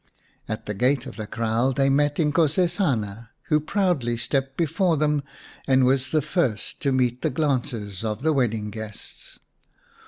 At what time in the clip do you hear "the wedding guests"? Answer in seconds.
8.23-9.37